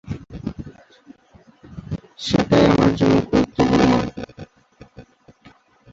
সেটাই 2.19 2.65
আমার 2.65 2.91
জন্য 2.99 3.15
গুরুত্বপূর্ণ। 3.29 3.91